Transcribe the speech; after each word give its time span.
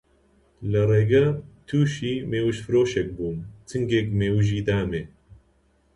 لە 0.71 0.81
ڕێگە 0.89 1.25
تووشی 1.67 2.15
مێوژفرۆشێک 2.29 3.07
بووم، 3.17 3.37
چنگێک 3.69 4.07
مێوژێ 4.19 4.59
دامێ 4.67 5.03